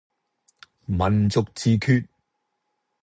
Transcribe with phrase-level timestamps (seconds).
[0.87, 2.07] 民族自決